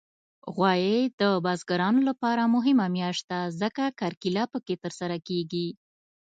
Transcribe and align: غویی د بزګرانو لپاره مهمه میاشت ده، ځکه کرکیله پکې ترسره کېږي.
غویی 0.55 0.99
د 1.21 1.23
بزګرانو 1.45 2.01
لپاره 2.09 2.51
مهمه 2.55 2.85
میاشت 2.97 3.23
ده، 3.31 3.41
ځکه 3.61 3.83
کرکیله 3.99 4.43
پکې 4.53 4.75
ترسره 4.83 5.17
کېږي. 5.27 5.67